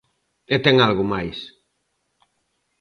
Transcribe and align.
E 0.55 0.57
ten 0.65 0.75
algo 0.87 1.03
máis. 1.13 1.37